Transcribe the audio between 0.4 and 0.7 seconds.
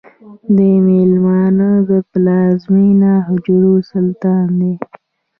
د